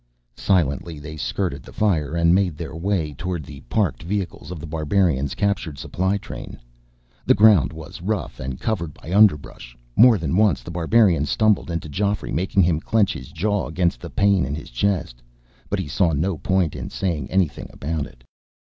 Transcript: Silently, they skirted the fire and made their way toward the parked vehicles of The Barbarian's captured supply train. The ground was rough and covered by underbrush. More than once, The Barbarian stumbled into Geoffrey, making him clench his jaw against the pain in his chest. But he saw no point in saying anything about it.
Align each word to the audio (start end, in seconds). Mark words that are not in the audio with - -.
Silently, 0.37 0.97
they 0.97 1.15
skirted 1.15 1.61
the 1.61 1.71
fire 1.71 2.15
and 2.15 2.33
made 2.33 2.57
their 2.57 2.75
way 2.75 3.13
toward 3.13 3.43
the 3.43 3.59
parked 3.69 4.01
vehicles 4.01 4.49
of 4.49 4.59
The 4.59 4.65
Barbarian's 4.65 5.35
captured 5.35 5.77
supply 5.77 6.17
train. 6.17 6.59
The 7.27 7.35
ground 7.35 7.71
was 7.71 8.01
rough 8.01 8.39
and 8.39 8.59
covered 8.59 8.95
by 8.95 9.13
underbrush. 9.13 9.77
More 9.95 10.17
than 10.17 10.35
once, 10.35 10.63
The 10.63 10.71
Barbarian 10.71 11.27
stumbled 11.27 11.69
into 11.69 11.87
Geoffrey, 11.87 12.31
making 12.31 12.63
him 12.63 12.79
clench 12.79 13.13
his 13.13 13.31
jaw 13.31 13.67
against 13.67 13.99
the 14.01 14.09
pain 14.09 14.43
in 14.43 14.55
his 14.55 14.71
chest. 14.71 15.21
But 15.69 15.77
he 15.77 15.87
saw 15.87 16.13
no 16.13 16.35
point 16.39 16.75
in 16.75 16.89
saying 16.89 17.29
anything 17.29 17.69
about 17.71 18.07
it. 18.07 18.23